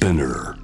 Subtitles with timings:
[0.00, 0.59] Spinner.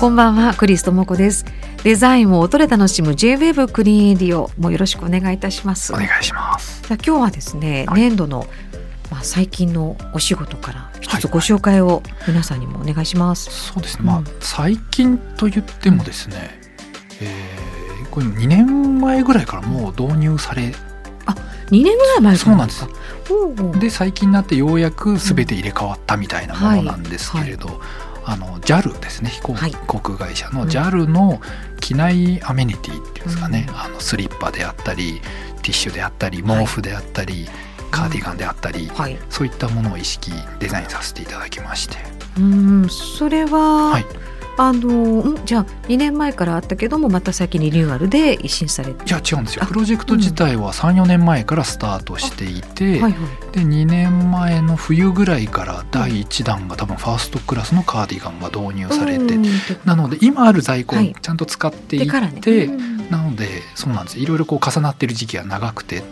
[0.00, 1.44] こんばんはクリストモコです。
[1.84, 5.92] デザインを音で楽しむ J-Wave クリエイディオもよろしくお願いいたします。
[5.92, 6.80] お願いします。
[6.80, 8.00] さあ今日はですね、はい。
[8.00, 8.46] 年度の
[9.10, 11.20] まあ最近のお仕事から一はい。
[11.20, 14.04] つご紹介を皆さんにもお願いします、そうですね。
[14.06, 14.24] まあ、うん。
[14.40, 16.58] 最近と言ってもですね、
[17.20, 20.72] えーこれ2年前ぐらいからもう導入され
[21.70, 22.88] 二年ぐらい前そうなんです。
[23.78, 27.80] で最近になってようやく全て入れ替わったみたいなものなんですけれど、
[28.30, 29.30] あの JAL ですね。
[29.30, 30.68] 飛行はい航空会社のうん。
[30.68, 31.40] JAL の
[31.80, 33.76] 機内アメニティっていうんですかね、うん。
[33.76, 35.20] あのスリッパであったり
[35.62, 37.48] ティッシュであったり毛布であったり、
[37.90, 39.18] カーディガンであったり、はい。
[39.28, 41.96] そういったものを意識デザインさせていただきまして。
[42.38, 44.06] うんそれは、はい
[44.62, 49.08] あのんじゃあ2年前からあったけどもまた先にリニューアルで一新されて。
[49.08, 49.64] いや違うんですよ。
[49.64, 53.16] あプロジェクト自体は34年前からスタートしていて、はいは
[53.52, 53.54] い。
[53.54, 59.44] で2年前の冬ぐらいから第1弾が多分ファーストクラスのカーディガンが導入されて、うん。
[59.86, 61.16] なので今ある在庫をはい。
[61.22, 62.40] ちゃんと使っていって、でからね。
[62.44, 64.18] うんなのでそうなんです。
[64.18, 66.02] いろいろこう重なってる時期が長くて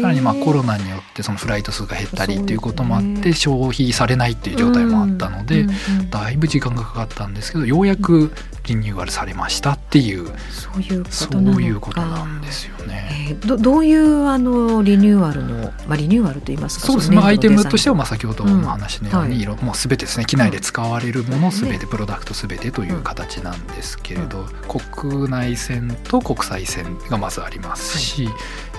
[0.00, 2.42] さらにまあコロナによってそのフライト数が減ったりそうですね。
[2.44, 5.66] っていうこともあって消費されないっていう状態もあったので、
[6.10, 8.32] だいぶ時間がかかったんですけどようやく
[8.66, 13.08] リニューアルされましたっていうそういうこそとなんですよね。
[13.30, 20.24] えーどどういうあのリニューアルの、まあ、リニューアルと言いますかそうですね、まあ、アイテムとしてははまあ先ほどの話のように、うん色もう全てですね。
[20.24, 21.86] 機内で使われるもの全て、ね。
[21.88, 28.28] プロダクト全てという形なんですけれど、国内線と国際線がまずありますし、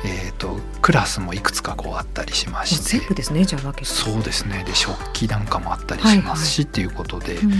[0.05, 2.99] えー、とクラスもいくつかこうあったりしまして。
[2.99, 3.85] 全部ですねじゃあ分けて。
[3.85, 4.63] そうですね。
[4.65, 7.51] で食器なんかもあったりしますし、っていうことで、うん。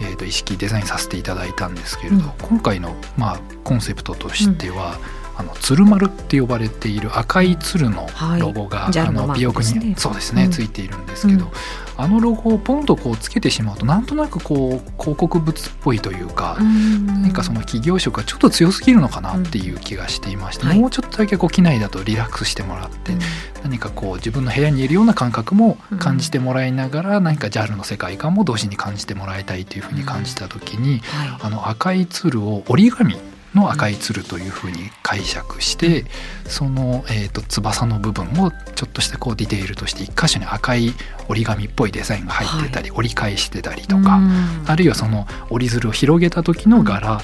[0.00, 2.22] えー、と意識デザインさせていただいたんですけれど、うん。
[2.42, 4.98] 今回の、まあ、コンセプトとしては、
[5.38, 8.08] あの鶴丸って呼ばれている赤い鶴の
[8.38, 10.50] ロゴが、はいあの尾翼にそうですね、うん。
[10.50, 11.50] ついているんですけど、うん
[11.98, 23.18] あのロゴをポンとこうつけてしまうとなんとなくこう広告物っぽいというか、何かその企業色がちょっと強すぎるのかなっていう気がしていまして、もうちょっとだけこう機内だとリラックスしてもらって、うん。
[23.62, 33.16] 何かこう自分の部屋にいるような感覚も感じてもらいながら、何か JAL の世界観も同時に感じてもらいたいというふうに感じた時に、はあの赤い鶴を折り紙
[33.56, 36.04] の赤い鶴というふうに解釈して、
[36.46, 40.92] その、えー、と翼の部分をちょっとしたこうディテールとして一箇所に赤い
[41.28, 44.64] 折り紙っぽいデザインが入ってたり、折り返してたりいとか、うん。
[44.66, 47.20] あるいはその折り鶴を広げた時の柄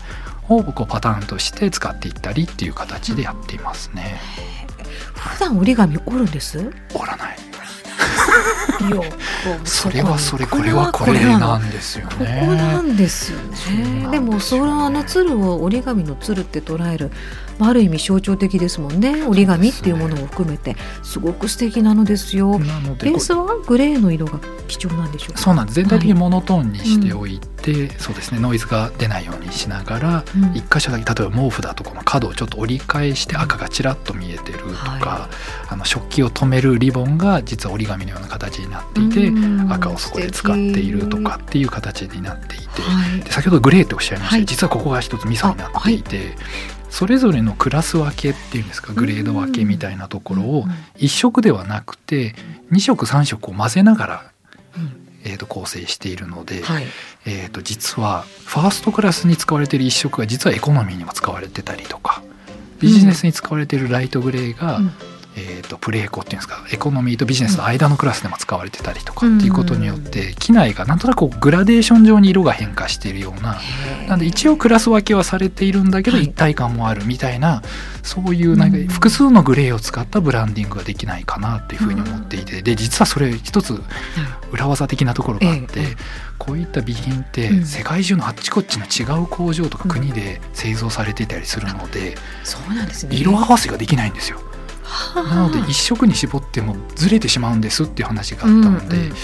[0.49, 4.21] をこうパターンとして使っていったりっていう形でやっていますね。
[5.15, 6.59] 普段折り紙折るんです？
[6.95, 7.37] 折らない
[9.65, 12.47] それはそれここれはこれなんですよここね。
[12.47, 14.09] なんですよね。
[14.11, 17.11] でもそのあの鶴を折り紙の鶴って捉える
[17.59, 19.25] まあある意味象徴的ですもんね。
[19.27, 20.77] 折り紙っていうものを含めて。
[21.03, 22.59] すごく素敵なのですよ。
[22.59, 25.39] ベースはグレーの色が貴重なんでしょうか？
[25.41, 25.77] そうなんです。
[25.77, 28.41] 全体的にモノトーンにしておいて、そうですね。
[28.41, 30.57] ノイズが出ないようにしながら、うん。
[30.57, 35.29] 一箇所だけ例えば毛布だとこの角をちょっと折り返して赤がちらっと見えてるとか、は
[35.71, 39.73] あの食器を留めるリボンが実は折り紙のような形になっていて、うん。
[39.73, 43.21] 赤をそこで使っているとかっていう形になっていて、はい。
[43.21, 44.45] で先ほどグレーっておっしゃいましたはい。
[44.45, 46.37] 実はここが一つミソになっていて。
[46.91, 50.71] それぞれのクラス分けっていうんですかグレード分けみたいなところをうん。
[50.99, 52.35] 1色ではなくて
[52.71, 54.32] 2色3色を混ぜながらうん
[55.25, 56.85] えー、と構成しているので、はい。
[57.27, 62.23] えー、と実はファーストクラスに使われている一色が実はエコノミーにも使われてたりとか
[62.81, 64.93] ビジネスに使われているライトグレーが、うん
[65.37, 73.59] えー、とプレエコっていうんですかエコノミーとビジネスの間のクラスでも使われてたりとかうんっていうことによって機内がなんとなくグラデーション上に色が変化しているような
[74.09, 76.27] なんで一応クラス分けはされているんだけどはい。
[76.27, 77.63] 一体感もあるみたいな
[78.03, 78.89] そういうなんかうん。
[78.89, 83.81] 複数のグレーを使ったブランディングができないかなっていうふうに思っていてで実はそれ一つ
[84.51, 85.97] 裏技的なところがあって、ええ
[86.43, 87.65] こういった備品ってうん。
[87.65, 94.41] 世界中のあっちこっちの違う工場とか国で製造されていたりするので、そうなんですね色合わせができないんですよ。
[94.93, 99.15] はあなので一色に絞ってもずれてしまうんですっていう話があったので、うんうんうん。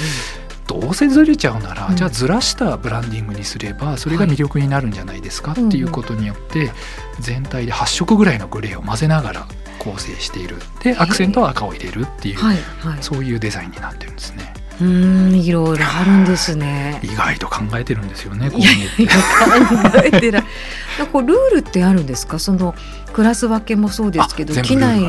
[0.66, 1.96] どうせずれちゃうなら、うん。
[1.96, 6.72] じゃあずらしたブランディングにすればそれが魅力になるんじゃないですかっていうことによって
[7.20, 9.46] 全体で8色ぐらいのグレーを混ぜながら
[9.78, 10.56] 構成している。
[10.82, 13.02] でアクセントは赤を入れるっていう、はいはい。
[13.02, 14.54] そういうデザインになってるんですね。
[14.80, 17.00] うんいろいろあるんですね。
[17.02, 20.44] 意外と考えてるんですよねこういや考えてない。
[21.12, 22.38] こうルールってあるんですか？
[22.38, 22.74] その
[23.12, 25.00] クラス分けもそうですけど、機内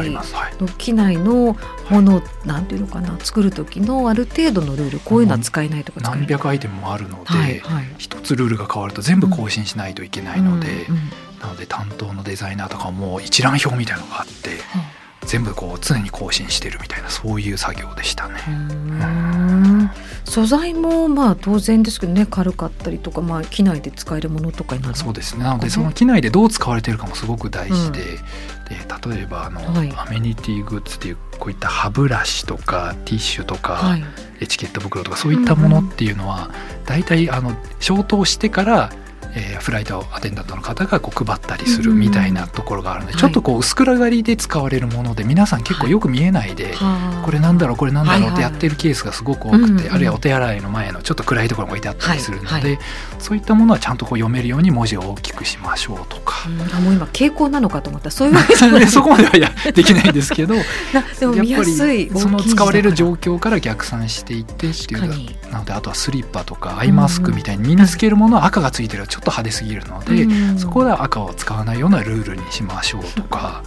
[0.59, 1.57] の機内の
[1.89, 3.17] ものなんていうのかな？
[3.19, 5.99] 作る時のある程度のルールこういうのは使えないとか。
[6.01, 7.85] 何百アイテムもあるので、はいはい。
[7.97, 14.59] 一つルールが変わると全部更新しないといけないので、うんうんなので担当のデザイナーとかも一覧表みたいなのがあって
[15.25, 18.35] 全部こう常に更新してるみたいなそういう作業でしたね。
[20.29, 25.43] 素材もまあ当然ですけどね軽かったりとか、まあ、機内で使えるものとかになるそうですね。
[25.43, 28.15] なのでその機内でどう使われてるかもすごく大事で,、で
[29.11, 29.91] 例えばあの、はい。
[29.97, 34.03] アメニティグッズっていうこういった歯ブラシとかティッシュとか、はい。
[34.39, 36.51] エチケット袋とかそういったものっていうのは、
[36.85, 38.91] 大体あの消灯してから、
[39.35, 52.75] えーフライトアテンダントの方がこう配ったりするみたいなところがあるので、はいちょっとこう薄暗がりで使われるもので皆さん結構よく見えないで、はあこれなんだろうこれなんだろうはいはいってやってるケースがすごく多くて、うんうんあるいはお手洗いの前のちょっと暗いところに置いてあったりするので、はい。
[52.75, 52.81] は
[53.19, 56.47] そういったものはちゃんとこう読めるように文字を大きくしましょうとか。
[56.47, 58.11] うんあもう今傾向なのかと思った。
[58.11, 58.79] そういうわけじゃない。
[58.81, 60.55] で そこまではやできないんですけど
[60.93, 69.03] なでも見やすいその使われる状況況から逆算していってっていうなのであとはスリッパとかアイマスクみたいに身につけるものは赤がついてる。
[69.03, 70.27] とちょっと派手すぎるので、
[70.57, 73.63] そこでは赤を使わないようなルールにしましょうとか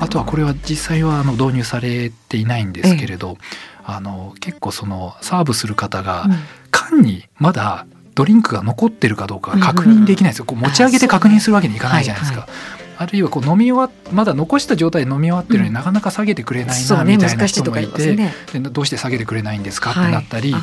[0.00, 3.38] あとはこれは実際はあの導入されていないんですけれど、
[3.84, 6.26] あの結構そのサーブする方が
[6.70, 12.40] 缶にまだドリンクが残ってるかどうかが確認できないんですよ、こう持ち上げて確認するわけにいかないじゃないですか。
[12.40, 12.50] はい
[12.98, 18.16] あるいはこう飲み終わっまだ残した状態で飲み終わってるのになかなか下げてくれないなみたいな人もいて、
[18.58, 20.62] どうして下げてくれないんですかってなったり、はい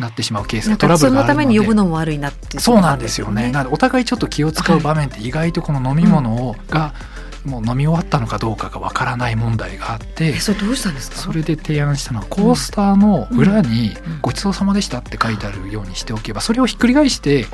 [0.00, 3.50] なってしまうケースがトラブルがあるのでめに呼ぶのも悪いなっていそうなんですよね。
[3.50, 6.94] なのでお互いちょっと気を使う場面って意外とこの飲み物をが
[7.44, 10.32] もう飲み終わったのかどうかがわからない問題があってえ。
[10.40, 11.16] それどうしたんですか？
[11.16, 17.46] それで提案したのはコースターの裏にうん「ごちそうさまでした」って書いてあるようにしておけばそれをひっくり返して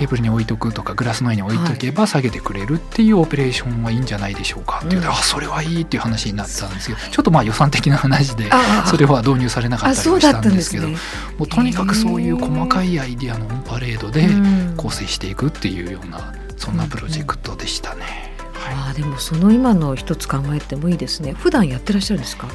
[0.00, 5.08] テーブルに置いとくとかグラスの上に置いとけば下げてくれるっていうオペレーションはいいんじゃないでしょうかっていううん。
[5.10, 8.50] あそれはいいっていう話になったんですけどちょっとまあ予算的な話で
[8.86, 10.96] それは導入されなかあったりはしたんんですけどね。
[11.36, 14.74] もうとにかくそういう細かいアイディアのオンパレードでうん。
[14.78, 18.34] 構成していくっていうようなそんなプロジェクトでしたね。
[18.54, 21.34] はい、ああでもその今の一つ考えてもいいですね。
[21.34, 22.48] 普段やってらっしゃるんですか？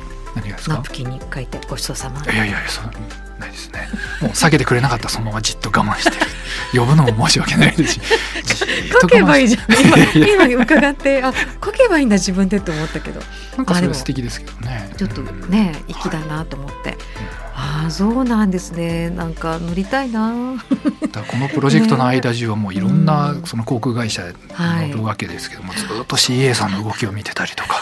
[0.67, 2.23] ナプキンに書いてごちそうさま。
[2.23, 2.85] いやいやいやそう
[3.39, 3.87] ないですね。
[4.21, 6.11] もう下げてくれなかったらそのままじっと我慢して。
[6.11, 6.25] る
[6.73, 8.01] 呼ぶのも申し訳ないですし。
[9.01, 10.17] 書けばいいじゃん。
[10.17, 11.33] 今今伺ってあ
[11.63, 13.21] 書けばいいんだ自分でって思ったけど。
[13.57, 14.89] なんかそれ素敵ですけどね。
[14.97, 15.49] ちょっとうん。
[15.49, 16.97] ね粋だなと思って、
[17.43, 17.44] あ
[17.85, 19.09] あそうなんですね。
[19.09, 20.55] なんか乗りたいな。
[21.11, 23.45] だこのプロジェクトの間中はもういろんなうん。
[23.45, 24.23] その航空会社
[24.57, 27.81] 乗るわけですけども、ずっと CA さんの動きを見てたりとか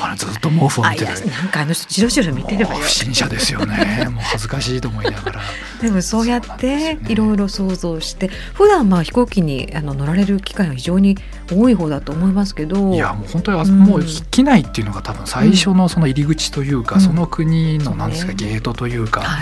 [0.00, 1.30] あのずっと毛布を見てたり。
[1.30, 4.08] なんかあの人じろじろ見てれば不審者ですよね。
[4.10, 5.40] もう恥ずかしいと思いながら。
[5.80, 11.18] でもそうやっていろいろ想像して普段まあ飛行機にあの乗られる機会は非常に
[11.52, 12.94] 多い方だと思いますけど。
[12.94, 13.78] いやもう本当にあ、うん。
[13.80, 17.00] もう機内っていうのが多分最初のその入り口というか、うん。
[17.02, 19.41] その国のなんですか、ねゲートというか、は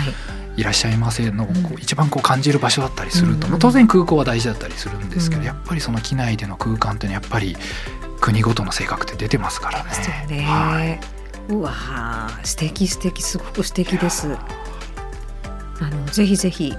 [0.57, 5.47] いらっしゃいませのこううん一番こう感じる場所だったりすると、当然空港は大事だったりするんですけど、うん。
[5.47, 7.55] やっぱりその機内での空間っていうのはやっぱり
[8.19, 9.89] 国ごとの性格って出てますからね。
[10.29, 10.99] ね、はい
[11.53, 14.37] うわー素敵素敵すごく素敵です。
[15.79, 16.75] あのぜひぜひ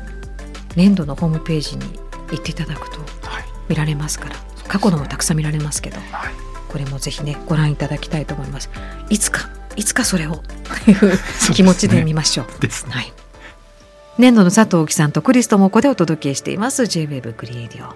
[0.77, 1.99] 年度のホームページに
[2.31, 2.99] 行っていただくと
[3.29, 3.45] はい。
[3.69, 4.37] 見られますから
[4.69, 6.33] 過去のもたくさん見られますけどはい。
[6.69, 8.71] これもぜひねご覧いただきたいと思います。
[9.11, 10.43] いつかいつかそれを。
[10.85, 11.19] という
[11.55, 12.61] 気持ちで見ましょう。
[12.61, 12.93] ですね。
[12.93, 13.13] はい。
[14.19, 16.87] 年度の佐藤貴さんとクリストモコでお届けしています。
[16.87, 17.95] J-WAVE クリエイディオ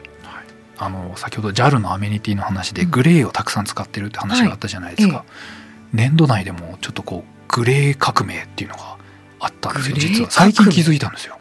[0.79, 2.91] あの先ほど JAL のアメニティの話でうん。
[2.91, 5.25] グレーをたくさん使ってるって話があったじゃないですか、は
[5.93, 8.97] 年度内でもちょっとこうグレー革命っていうのが
[9.41, 10.31] あったんですよ実は。
[10.31, 11.39] 最近気づいたんですよ。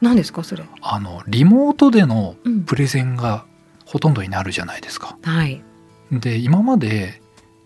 [0.00, 0.64] 何ですかそれ？
[0.80, 2.62] あのリモートでのうん。
[2.64, 3.44] プレゼンが
[3.84, 5.18] ほとんどになるじゃないですか。
[5.22, 5.62] はい、
[6.12, 7.20] で今まで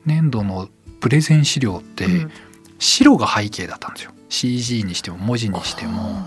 [0.07, 0.69] 年度の
[1.05, 2.31] プレゼン資料ってうん。
[2.79, 4.13] 白が背景だったんですよ。
[4.31, 6.23] CG にしても文字にしても。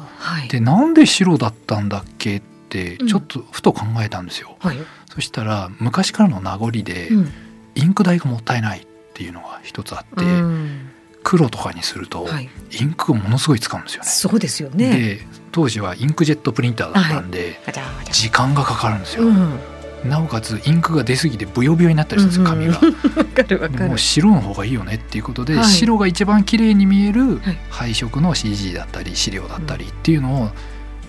[0.49, 3.07] でなんで白だったんだっけってうん。
[3.07, 4.77] ちょっとふと考えたんですよ、はい、
[5.09, 7.31] そしたら昔からの名残で、うん。
[7.73, 10.91] インク代がもったいないっていうのが一つあって、うん。
[11.23, 12.47] 黒とかにすると、はい、
[12.79, 14.07] インクをものすごい使うんですよね。
[14.07, 14.89] そうですよね。
[14.91, 18.13] で当時はインクジェットプリンターだったんで、ガチャガチャ。
[18.13, 19.59] 時間がかかるんですよ、うん、
[20.05, 23.17] なおかつインクが出過ぎてブヨブヨになったりするんですよ紙が。
[23.17, 23.79] わかるわかる。
[23.79, 23.97] でもう。
[23.97, 25.65] 白の方がいいよねっていうことで、はい。
[25.65, 27.57] 白が一番綺麗に見えるはい。
[27.69, 30.51] 配色の CG だったり資料だったりっていうのを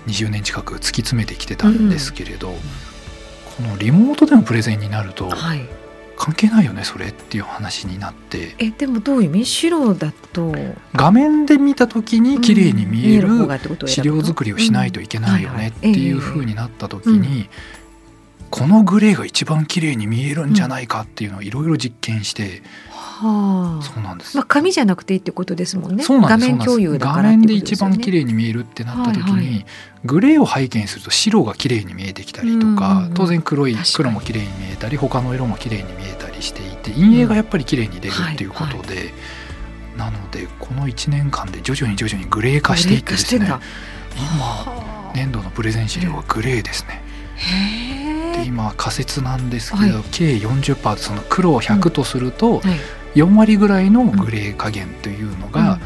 [0.07, 2.49] 20年近く突き詰めてきてたんですけれど、
[3.57, 5.69] このリモートでのプレゼンになると、はい。
[6.19, 8.57] 関係ないよねそれっていう話になって。
[8.59, 9.47] えでもどういう意味？
[9.47, 10.53] 白だと。
[10.93, 13.29] 画面で見た時に綺麗に見える
[13.87, 17.21] 資料作りをしないといけないよねっていう風になった時うん。
[17.21, 17.49] に
[18.51, 23.83] このグレーが一番綺麗に見えるんじゃないかっていうのをいろいろ実験してはあ。
[23.83, 24.37] そうなんです。
[24.37, 26.05] まあ紙じゃなくていいってことですもんね。
[26.05, 29.47] そうなんです画面共有だから画面で一番綺麗に見えるってなった時に、はい。
[29.47, 29.67] はい
[30.05, 33.15] グレーを背景にすると白が綺麗に見えてきたりとか、うんうんうん。
[33.15, 39.13] 当然黒い黒も綺麗に見えたり他の色も綺麗に見えたりしていて陰影がやっぱり綺麗に出るっていうことで、
[39.97, 43.61] なのでこの1年間で徐々に徐々にグレー化していってですね今は
[45.11, 47.03] あ年度のプレゼン資料はグレーですね。
[47.37, 47.98] へえ
[48.43, 50.05] で今仮説なんですけど、はい。
[50.11, 52.79] 計40%その黒を100とするとはい。
[53.15, 55.81] 4割ぐらいのグレー加減というのが、うん。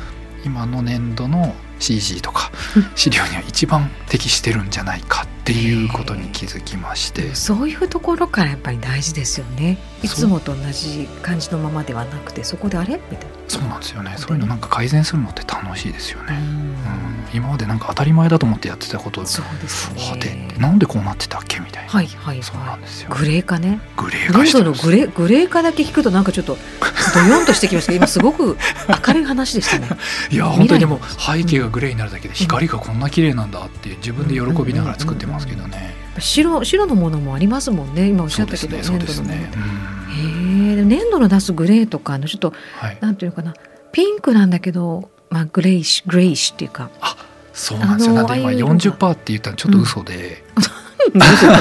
[0.44, 2.50] 今の年度の CG とか
[2.94, 7.34] 資料には一番適してるんじゃないかっていうことに気づきまして。
[7.34, 9.78] そういうところからやっぱり大事ですよね。
[10.02, 13.00] いつもと同じ感じのままではなくてそこであれ？
[13.10, 14.14] みたいそうなんですよね。
[14.16, 20.00] そういうのなんか改善するのって楽しいですよな、ね、うん、今までなんか当たり前だと思ってやってたことそうですね。
[20.00, 23.10] はてなんでこうなってたっけみたいな、はいはいそうなはんですよ。
[23.14, 23.80] いグレー化ね。
[23.96, 26.56] グレー化してのグレグレー化だけ聞くとなんかちょっと
[27.14, 28.56] ドヨンとしてきましたけど今すごく
[29.06, 29.88] 明るい話でしたね。
[30.30, 30.80] いや本当に。
[30.80, 31.00] でも。
[31.18, 35.94] 背景がグレーになるだけで光がこんな綺麗なんだって自分で喜びながら作ってますけどね。
[36.18, 38.08] 白白のものもありますもんね。
[38.08, 39.50] 今おっしゃったけどそうですねそうですね。
[39.50, 40.01] 粘土のものうん。
[40.01, 42.98] へえ粘土の出すグレーとかあのちょっとはい。
[43.00, 43.54] なんていうのかな。
[43.92, 46.90] ピンクなんだけどまあグレイシュグレイシュっていうか。
[47.52, 48.18] そうなんですよ。
[48.18, 48.74] あのなんで今ああいうのが。
[48.74, 50.60] 40%って言ったらちょっと嘘で、あ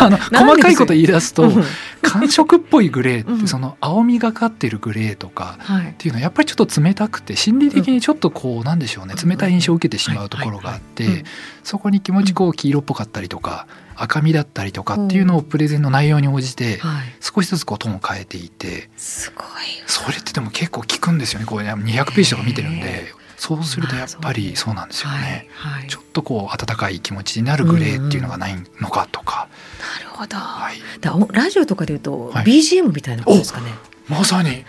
[0.01, 1.63] あの 細かいこと言い出すとうん。
[2.03, 3.37] 寒色っぽいグレーうん。
[3.37, 5.89] ってその青みがかってるグレーとかはい。
[5.89, 9.29] っていうのはやっぱりちょっと冷たくて心理的にちょっとこうなんでしょうねうん。
[9.29, 11.23] 冷たい印象を受けてしまうところがあって
[11.63, 17.03] そこに気持ちこう黄色っぽかったりとか赤みだったりとかっていうのをプレゼンの内容に応じてはい。
[17.19, 19.45] 少しずつこうトーンを変えていてすごい。
[19.85, 21.45] それってでも結構効くんですよね。
[21.45, 25.47] こう200ページとか見てるんへでそうするとやっぱりそうなんですよね。
[25.55, 25.87] はいはい。
[25.89, 29.49] ちょっとこう温かい気持ちになるグレーっていうのがないのかとか、
[29.97, 32.45] なるほど、はい、だおラジオとかで言うと、はい。
[32.45, 33.71] BGM みたいなことですかね。
[34.07, 34.63] まさに。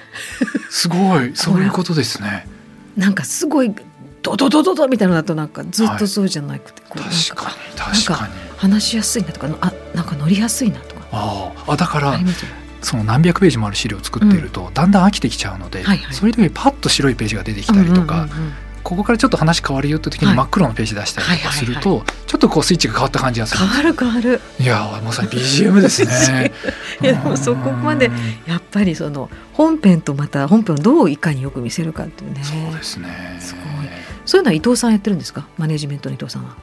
[0.71, 1.33] すごい。
[1.37, 2.49] そういうことですね。
[2.97, 3.75] なんかすごい
[4.23, 8.33] ドドドドドみたいなのだとなんかずっとそうじゃなくて、こうなん確かに確かに。
[8.57, 11.03] 話しやすいなとかあなんか乗りやすいなとか。
[11.13, 12.19] あああだから
[12.83, 16.15] その何百ページもある資料を作っていると、だんだん飽きてきちゃうので、はいはい。
[16.15, 18.29] そういう時にパッと白いページが出てきたりとか、
[18.83, 24.41] ここからちょっと話変わるよって時はいに真っ黒のページ出したりとかすると、はちょっとこうスイッチが変わった感じがする変わる変わる。
[24.59, 26.53] いやまさに BGM ですね。
[27.01, 28.15] いやでもそこまでうん
[28.47, 32.41] やっぱりその本編とまた本編をどういかによく見せるかっていうね。
[32.43, 33.37] そうですね。
[33.41, 33.63] すごい。
[34.25, 35.47] そういうのは伊藤さんやってるんですか？
[35.59, 36.57] マネジメントの伊藤さんは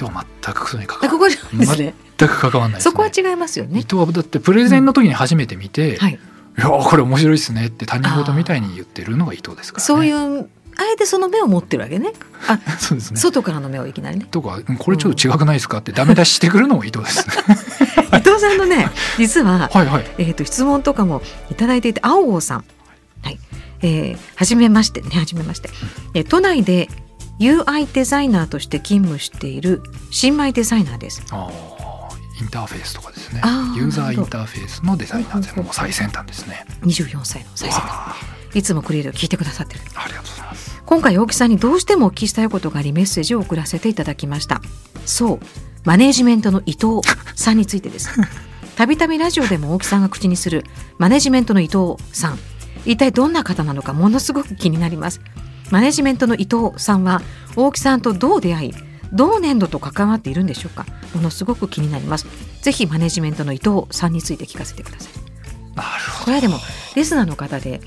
[0.00, 1.94] 伊藤は全くそれに関わあここじゃないですね。
[2.16, 3.80] 全く関わらないです、ね、そこは違いますよね。
[3.80, 6.12] 伊藤はだってプレゼンの時に初めて見て、はい。
[6.12, 9.86] いやこれ面白いですねって他人事みたいに言ってるのが伊藤ですからね。
[9.86, 12.12] そういうあえてその目を持ってるわけね。
[12.48, 13.20] あ そうですね。
[13.20, 14.26] 外からの目をいきなりね。
[14.30, 17.34] とかうんこれちょっと違くないですかってダメ出ししてくるのも伊藤ですね。
[18.18, 20.04] 伊藤さんのね実は、はいはい。
[20.18, 22.64] えー、と質問とかもいただいていて青郷さん。
[23.22, 23.38] はい。
[23.82, 25.70] えー、初めましてね初めまして、
[26.14, 26.88] えー都内で
[27.40, 31.24] UI デザイナーとして勤務している新米デザイナーです。
[31.30, 33.40] ああインターフェースとかですね。
[33.76, 36.66] ユーザーインターフェースのデザイナーでもう最先端ですね。
[36.82, 38.16] 24歳の最先端
[38.54, 39.80] いつもクリエイトを聞いてくださってる。
[39.94, 40.82] ありがとうございます。
[40.84, 44.60] 今回大木さんにどうしてもお聞きしたいことがありメッセージを送らせていただきました。
[45.06, 45.40] そう。
[45.84, 47.00] マネージメントの伊藤
[47.36, 48.10] さんについてです。
[48.76, 50.64] たびたびラジオでも大木さんが口にする
[50.98, 52.38] マネジメントの伊藤さん。
[52.86, 55.20] 一体どんな方なのかものすごく気になります
[55.70, 57.20] マネジメントの伊藤さんは
[57.56, 58.74] 大木さんとどう出会い
[59.12, 60.86] 同年度と関わっているんでしょうか？
[61.14, 62.26] ものすごく気になります。
[62.62, 65.76] ぜひマネジメントの伊藤さんについて聞かせてください。
[65.76, 66.24] なるほど。
[66.26, 66.58] これはでも
[66.94, 67.80] リスナーの方で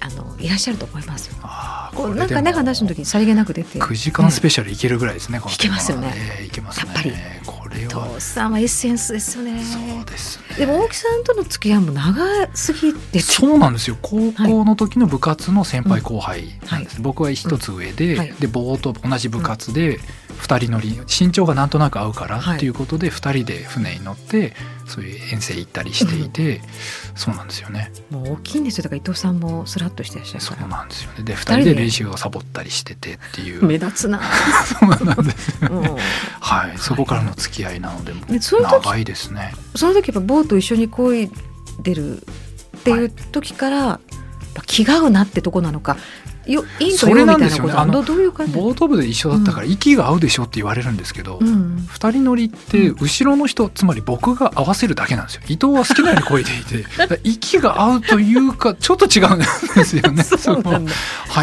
[0.00, 1.30] あのいらっしゃると思います
[1.94, 3.80] こうなんかね話の時にさりげなく出て。
[3.80, 5.40] 9時間スペシャルいけるぐらいですね。
[5.40, 6.12] このいけますよね。
[6.14, 6.92] ええいけますね。
[6.92, 7.12] やっぱり
[7.80, 9.62] 伊は藤さんはエッセンスですよね。
[9.62, 10.56] そうですね。
[10.56, 12.16] でも大木さんとの付き合いも長
[12.54, 13.20] すぎて。
[13.20, 13.96] そうなんですよ。
[14.02, 18.18] 高校の時の部活の先輩後輩なんです、う僕は一つ上で、うん。
[18.18, 18.34] はい。
[18.40, 19.98] で棒と同じ部活で
[20.40, 22.56] 2人乗り身長がなんとなく合うからはい。
[22.56, 24.54] っていうことで2人で船に乗って
[24.86, 26.62] そういう遠征行ったりしていて、
[27.14, 27.92] そうなんですよね。
[28.10, 28.84] もう大きいんですよ。
[28.84, 31.24] だから伊藤さんもスラッとしてらっしゃるそうなんですよね。
[31.24, 31.74] で2人で。
[31.74, 33.64] 練習をサボったりしててっていう。
[33.64, 34.20] 目立つな、
[34.64, 35.82] そうなんですようん。
[36.40, 36.78] はい。
[36.78, 39.52] そこからの付き合いなのででそういう時長いですね。
[39.74, 41.30] その時やっぱボート一緒に漕い
[41.82, 42.24] でるっ
[42.84, 44.00] ていう時から
[44.56, 45.96] ぱ気が合うなってとこなのか。
[46.46, 47.72] よ陰と陽みたいななんですよね。
[47.72, 48.52] あのどどういう感じ？
[48.52, 51.86] ボート部で一緒だったから息が合うでしょって言われるんですけど、うん。
[51.88, 55.42] 二人乗りって後ろの人つまり僕が合わせるだけなんですよ。
[55.48, 60.22] 伊藤は好きなように漕いでいて 息が合うというかちょっと違うんですよね。
[60.38, 60.86] そうなん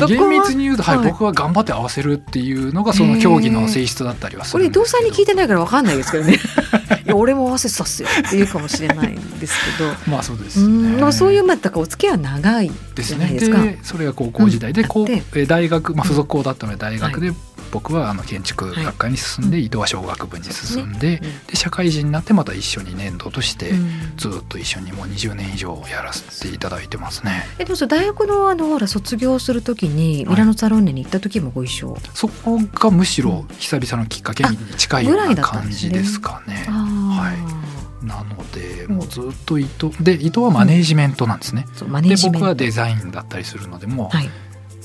[0.07, 1.03] 厳密に言うと、はいは？
[1.05, 6.39] い僕は頑張って合わせるっていうのがその競技の性質だったりはすこれ伊藤さんに聞いてないからわかんないですけどね
[7.15, 9.91] 俺も合わせてたっすよって言うかもしれないんですけど。
[10.11, 13.17] まあそうですうんねまあそういうまあだからお付き合いは長いですね。
[13.17, 13.61] じゃないですか？
[13.61, 17.33] でそれが高校時代で、うんこう大学、まあ、付属校だったので大学で、
[17.71, 21.47] 僕はあの建築学科に進んで、はい伊藤は小学部に進んで,、うん。
[21.47, 23.89] で社会人になってまた一緒に年度として、うん。
[24.17, 27.47] ずっと一緒にもう20年以上やらせていただいてますね。
[27.57, 36.65] えでもその大学のあのほら卒業するときにミラノサロンネに行った時もご一緒、そこがむしろ久々のきっかけに近いような感じですかね。
[36.69, 38.05] あはい。
[38.05, 38.95] なのでうん。
[38.97, 41.65] もうずっと伊藤で伊藤はマネージメントなんですね。
[41.81, 44.29] うマネで僕はデザインだったりするのでもうはい。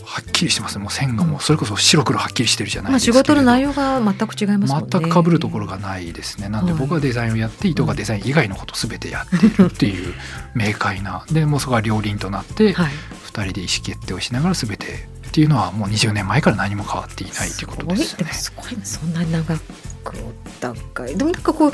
[0.08, 0.78] はっきりしてます。
[0.78, 4.88] ねもう線がもうそれこそ白黒はっきりしてるじゃないまあ、仕ですけれど事の内容が全く違いますもんね。
[4.90, 6.48] 全く被るところがないですね。
[6.48, 10.14] なんではい僕はデザインをやって伊藤がデザイン以外のこと全てやっているっていう
[10.54, 11.26] 明快な。
[11.30, 12.92] でもうそこが両輪となってはい。
[13.26, 14.86] 2人で意思決定をしながら全て
[15.28, 18.32] っていうのはもう20年前から何も変わっていないということですね。
[18.32, 18.76] すごい。
[18.76, 19.56] ねそんなに長
[20.02, 21.16] くお互い。
[21.18, 21.72] でもなんかこう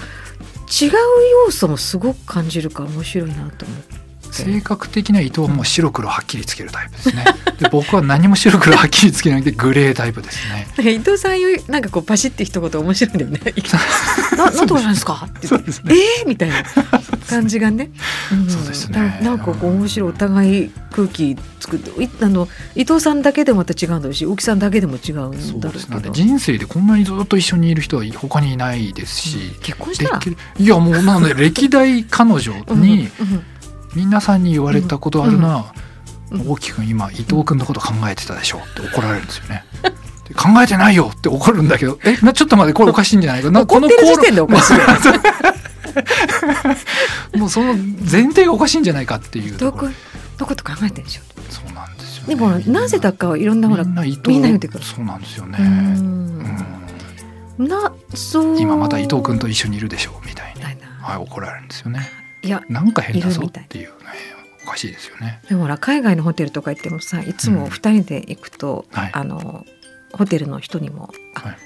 [0.71, 0.91] 違う
[1.47, 4.04] 要素もすごく感じるから面白いなと思って。
[4.35, 7.25] 性格的な伊藤はもう白黒はっきりつけるタイプですね。
[7.61, 10.67] で僕は何も白黒はっきりつけなくてグレータイプですね。
[10.77, 13.41] なんか伊藤さんいうなんかこうパシって一言面白いんだよね。
[14.37, 15.29] ななんとかなんですか？
[15.45, 15.95] そうですね。
[16.21, 16.57] えー、みたいな
[17.29, 17.91] 感じがね。
[18.35, 25.61] んそうですねななんかこう面白いお互い空気作っていあの伊藤さんだけでもまた違うんだろうし大木さんだけでも違うん。
[25.61, 26.13] だろうけど。
[26.13, 29.39] 人生でこんなにずっと一緒にいる人は他にいないですし。
[29.63, 30.21] 結婚した
[30.59, 33.43] いやもうなので歴代彼女にうんうん
[33.95, 35.75] 皆さんに言われたことあるのは
[36.31, 39.65] うんうん大木君今伊藤君のこと考えてたでしょって怒られるんですよね。
[40.29, 44.81] で考えてないよって怒るんだけどえなちょっと待ってこれおかしいんじゃないかな怒ってる時点でおかしいよ。
[47.37, 49.95] もうその前提がおかしいんじゃないかっていうところ君
[50.41, 51.23] のこと考えてるでしょ。
[51.51, 52.35] そうなんですよ、ね。
[52.35, 55.59] でもなぜだかはいろんなほらみんな伊藤みんな言ってくるそうなんですよね。
[55.61, 56.39] ううん
[57.67, 60.89] んなそう今また伊藤君と一緒にいるでしょみたいに、みたいな。
[61.01, 62.11] はい、怒られるんですよね。
[62.45, 63.95] いやなんか変だぞっていうね
[64.67, 65.41] おかしいですよね。
[65.49, 69.65] でもほら海外のホテルとか行ってもさいつも二人で行くと、はいあの
[70.13, 71.57] ホテルの人にも「あはい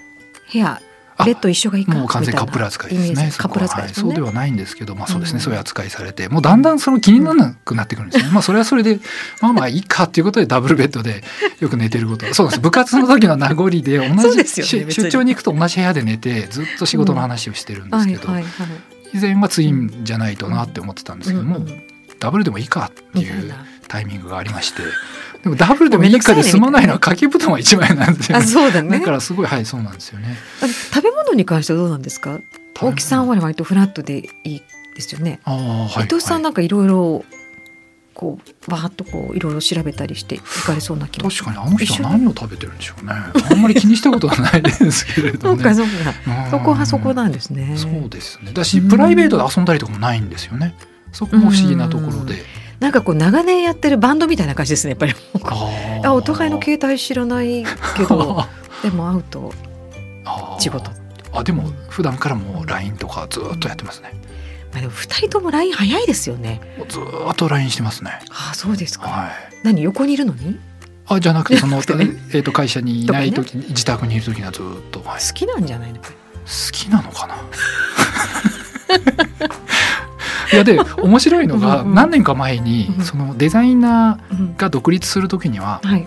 [0.55, 0.81] 部屋
[1.19, 3.31] あベッド一緒がいいか」もう完全みたいなカップル扱いですね。
[3.31, 8.31] ジカップル扱いはい、ですよねそうではないんですけど、まあそうですね、うんそういう扱いされて、もうだんだんその気にならなくなってくるんですね。
[8.33, 9.01] まあそれはそれで、
[9.43, 11.23] まあまあいいかっていうことでダブルベッドで
[11.61, 12.33] よく寝てること。
[12.33, 12.61] そうです。
[12.63, 21.65] 部活の時の名残で同じ、ね出張に行くと同じ部屋で寝てずっと仕事の話をしてるんですけど、はいはいはい以前はツインじゃないとなって思ってたんですけども、
[22.21, 23.53] ダブルでもいいかっていう
[23.89, 24.83] タイミングがありまして
[25.43, 28.47] でもダブルでもいいかで 済まないのは掛け布団は一枚なんですよあね。
[28.47, 28.99] そうだね。
[28.99, 30.37] だからすごいはいそうなんですよね。
[30.63, 32.41] あ食べ物に関してはどうなんですか？
[32.75, 34.63] 大木さんは割とフラットでいい
[34.95, 35.57] ですよね、ああ
[35.89, 36.05] はい。
[36.05, 37.25] 伊藤さんはいなんかいろいろ
[38.19, 43.13] こうバーッとこういろいろ調べたりしていかれそうな気も確かにあの人は何を食べてるんでしょうね。
[43.13, 45.63] あんまり気にしたことはないですけれどね。
[45.63, 48.51] そうかそうかうんそこはそこなんですねそうですね。
[48.53, 50.75] だしプライベートで遊んだりとかもないんですよね。
[51.13, 52.35] そこも不思議なところで。
[52.81, 57.65] なんかこう長年やってるバンドみたいな感じですねやっぱりああお互いの携帯知らない
[57.97, 58.45] けど
[58.85, 59.53] でも会うと
[60.61, 60.91] 仕事
[61.33, 64.18] あでも普段からもう LINE とかずっとやってますね。
[64.79, 66.61] まあでも二人とも LINE 早いですよね。
[66.89, 68.21] ずっと LINE してますね。
[68.31, 69.31] ああそうですか、はい。
[69.65, 70.59] 何横にいるのに？
[71.07, 71.85] あじゃなくてその、ね
[72.33, 75.21] えっ、と会社にいないと時、自宅にいる時にはずっと、はい。
[75.21, 75.99] 好きなんじゃないの？
[76.01, 76.15] か好
[76.71, 77.35] きなのかな？
[80.53, 84.37] いやで面白いのがうんうん何年か前にうんそのデザイナうん。
[84.57, 86.05] ーが独立する時にははい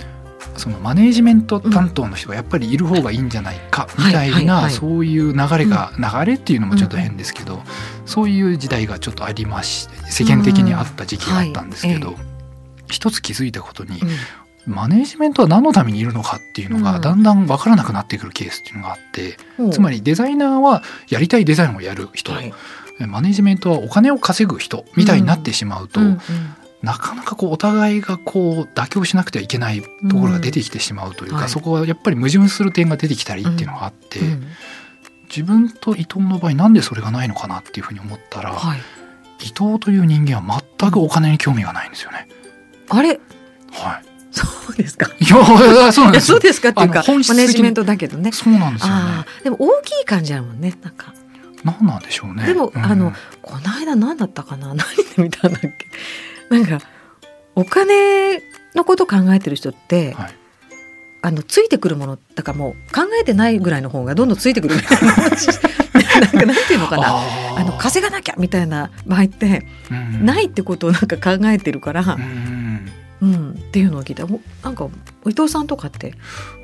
[0.58, 7.62] そのマネージメント担当の人がやっぱりいる方がいいんじゃないかみたはいなはいそういう流れが流れっていうのもちょっと変ですけど
[8.06, 12.02] そういう時代がちょっとありまして世間的にあった時期があったんですけうん。
[12.02, 12.16] ど
[12.90, 14.74] 一つ気づいたことにうん。
[14.74, 16.84] マネージメントは何のためにいるのかっていうのうん。
[16.84, 19.38] がだんだん分からなくなってくるケースっていうのがあって
[19.72, 22.54] つまりデザイナーはやりたいデザインをやる人はい。
[23.08, 26.20] マネージメントはお金を稼ぐ人みたいになってしまうと、うんうん
[26.82, 31.42] なかなかこうお互いがこう妥協しなくてはいけないところが出てきてしまうというか、うん。
[31.44, 31.50] はい。
[31.50, 34.48] そこはやっぱり矛盾する点が出てきたりっていうのがあって、うん。
[35.30, 38.80] 自分と伊藤の場合なんでそれがないのかなっていうふうに思ったら、はい。
[39.40, 42.28] 伊藤という人間は全くお金に興味がないんですよね。
[42.90, 43.20] あれ？
[43.72, 45.12] はそうですか。
[45.20, 46.36] い、いやそうなんですよ。
[46.36, 48.32] そうですかっていうかマネジメントだけどね。
[48.32, 49.26] そうなんですよね。
[49.44, 51.14] でも大きい感じだもんねなんか。
[51.64, 52.46] 何なんでしょうね。
[52.46, 52.86] でもうん。
[52.86, 54.68] あのこの間何だったかな？
[54.74, 54.84] 何で
[55.24, 55.70] 見たんだっけ？
[56.52, 56.80] なんか
[57.56, 58.42] お金
[58.76, 60.36] のこと考えてる人って、はい。
[61.24, 65.48] あのついてくるものだからもう考えてないぐらいの方がどんどんついてくるみたいな話。
[65.94, 67.22] なんかなんていうのかな。
[67.58, 70.26] あの稼がなきゃみたいな場合ってうん。
[70.26, 72.90] ないってことをなんか考えてるから、うん
[73.22, 74.28] うん、っていうのを聞いてお
[74.64, 74.90] なんか
[75.28, 76.14] 伊藤さんとかって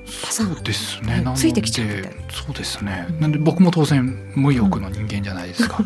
[0.08, 1.24] そうですね。
[1.36, 3.06] ついてきちゃうみたいそうですね。
[3.10, 3.20] うん。
[3.20, 5.84] なんで僕も当然無欲の人間じゃないですか。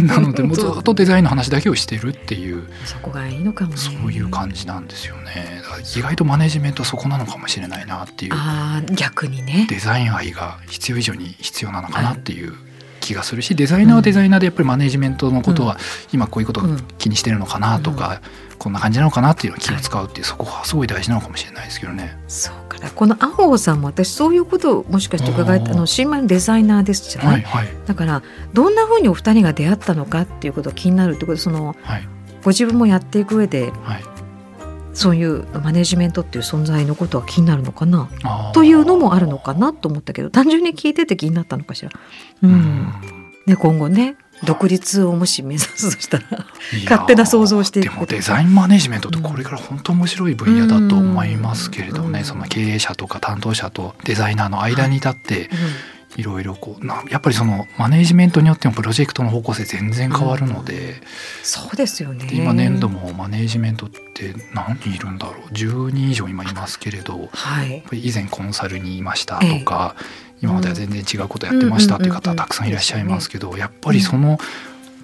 [0.00, 3.76] なのでもうずっとデザインの話だけをしてるっていうそこがいいのかもね。
[3.76, 5.62] そういう感じなんですよね。
[5.96, 8.32] 意外とマネジメントはそこなのかもしれないなっていう。
[8.34, 9.66] あー逆にね。
[9.68, 12.54] デザイン愛が必要以上に必要なのかなっていう
[13.08, 15.78] 気がするしデザイナーはデザイナーでやっぱりマネジメントのことは
[16.12, 16.64] 今こういうことを
[16.98, 18.20] 気にしてるのかなとか
[18.58, 22.18] こんな感じなのかなっていうのを気を使うっていうそこはすごい大事なのかもしれないですけどね。
[22.28, 27.68] そうかだこのアホさんも私そういうことをもしかして伺えたの新米のデザイナーですじゃない、はいはい。
[27.86, 32.08] だからどんなふうにお二人が出会ったのかっていうことが気になるってことそのはい。
[32.44, 34.17] ご自分もやっていく上ではい。
[34.98, 38.10] そういうマネジメントっていう存在のことは気になるのかな？
[38.52, 41.92] というのもあるのかなと思ったけど単純に聞いてて気になったのかしら？
[42.42, 42.92] うん。
[43.46, 46.24] ね、今後ね独立をもし目指すとしたら
[46.84, 52.24] 勝手な想像をしてでもデザインマネジメントってこれから本当面白い分野だと思いますけれどね、うん。
[52.24, 55.48] その経営者とか担当者とデザイナーの間に立ってい
[56.22, 60.96] ろいろこうなやっぱりそのマネジメントによってもプロジェクトの方向性全然変わるので,、
[61.42, 62.26] そうですよね。
[62.26, 67.82] で今年度もマネジメントって何人いるんだろう？10人以上今いますけれどはい。
[67.92, 69.94] 以前コンサルにいましたとか、
[70.42, 74.38] 今までは全然違うことやってましたっていう方はたくさんいらっしゃいますけどやっぱりその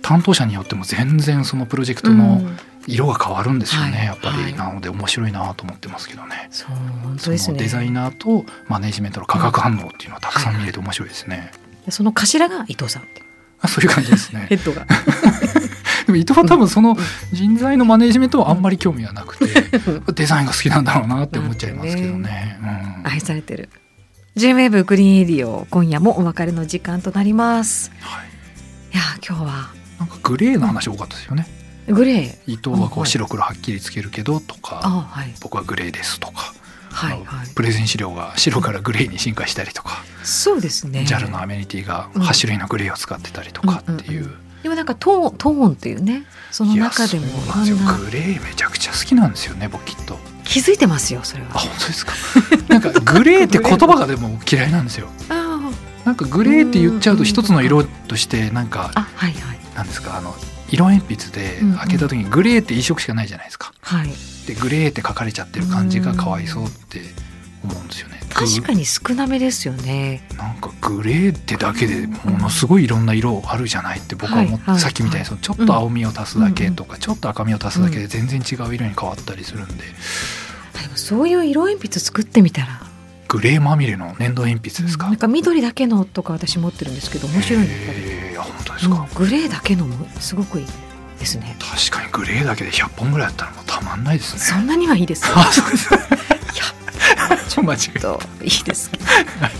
[0.02, 4.06] 担当者によっても全然そのプロジェクトのうん色が変わるんですよね、はい。
[4.06, 4.54] やっぱり、はい。
[4.54, 6.48] なので面白いなと思ってますけどね。
[6.50, 6.68] そう
[7.02, 7.54] 本当そですね。
[7.54, 11.52] のデザイナーとマネジメントの化学反応っていうのはたくさん見れて面白いですね。
[11.88, 13.08] その頭が伊藤さん
[13.60, 14.46] あそういう感じですね。
[14.50, 14.56] ヘ。
[14.56, 14.86] ッドが。
[16.06, 16.96] でも伊藤は多分その
[17.32, 19.46] 人材のマネジメントはあんまり興味はなくて、
[20.12, 22.58] デザインが好きなんだろうなって思っちゃいますけどね。
[22.60, 23.10] うん。
[23.10, 23.70] 愛されてる。
[24.36, 27.90] J-WAVE クリーンエディオ今夜もお別れの時間となります。
[28.00, 28.26] はい、
[28.94, 29.68] いや今日は。
[29.98, 31.46] なんかグレーの話多かったですよね。
[31.88, 32.52] グレー。
[32.52, 35.34] 伊藤はこはいう白黒はっきりつけるけどとか、あはい。
[35.40, 36.52] 僕はグレーですとか、
[36.90, 37.48] はいはい。
[37.54, 41.04] プレゼン資料が白からグレーに進化したりとか、そうですね。
[41.08, 44.24] JAL のアメニティがうん8種類のグレーを使ってたりとかっていう。
[44.24, 50.16] うんうんでもなんかトーントーンっていうねその中でもグレーめちゃくちゃ好きなんですよね僕きっと。
[50.42, 52.14] 気づいてますよそれあは本当ですか？
[52.70, 55.08] なんかグレーって言葉がでも嫌いなんですよ。
[55.28, 55.70] あ
[56.06, 59.58] なんかグレーって言っちゃうと一つの色としてなんかああはいはい。
[59.76, 60.16] なんですか？
[60.16, 60.34] あの
[60.74, 61.76] 色鉛筆でうんうん。
[61.78, 63.72] 開けた時にグレーって一色しかないじゃないですか。
[63.80, 64.08] はい。
[64.46, 67.00] でグレーって書かれちゃってる感じがかわいそうって
[67.62, 68.20] 思うんですよね。
[68.34, 70.26] 確かに少なめですよね。
[70.36, 82.80] なんかグレーってだけでものすごいいろんな色あるじゃないって僕は思って、さっきみたいにそのちょっと青みを足すだけとか、ちょっと赤みを足すだけで全然違う色に変わったりするんで、でもそういう色鉛筆作ってみたら
[83.34, 87.68] グレーまみれの粘土鉛筆ですか、なんか緑だけのとか私持ってるんですけど面白いの
[88.32, 90.66] やっ本当ですか、うんグレーだけのもすごくいい
[91.18, 91.56] ですね。
[91.58, 94.40] 確かにグレーだけで100本ぐらいあったらもうたまんないですね。
[94.40, 95.90] そんなにはいいですよあそうです
[97.48, 99.04] ちょ間違えたといいですけど。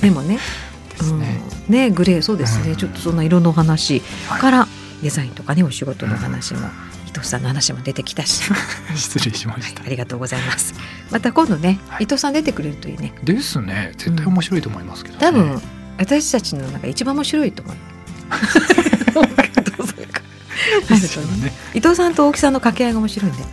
[0.03, 0.39] でもね
[1.03, 1.19] うん。
[1.19, 2.77] ねねグレーそうですね、うん。
[2.77, 4.41] ちょっとそんな色の話はい。
[4.41, 4.69] から
[5.03, 6.69] デザインとかねお仕事の話も、
[7.09, 8.57] 伊藤さんの話も出てきたし、は
[8.95, 10.75] 失礼しました、い、ありがとうございます
[11.11, 12.05] また今度ね、はい。
[12.05, 13.13] 伊藤さん出てくれるといいね。
[13.23, 13.93] ですね。
[13.97, 15.21] 絶対面白いと思いますけど、ね。
[15.21, 15.61] 多分
[15.99, 17.75] 私たちの中で一番面白いと思う。
[21.43, 21.53] ね。
[21.75, 23.45] 伊藤さんと大木さんの掛け合いが面白いんで。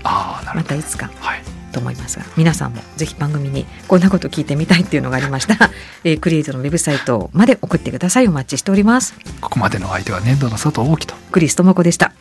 [0.56, 1.10] またいつか。
[1.20, 1.44] はい。
[1.72, 5.72] と思いますが皆さんもぜひ番組にこんなこと聞いてみたいっていうのがありましたら、
[6.04, 8.28] えークリエイトのウェブサイトまで送ってください。
[8.28, 9.14] お待ちしております。
[9.40, 12.14] ここまでの相手は粘土の佐藤大樹とクリス智子でした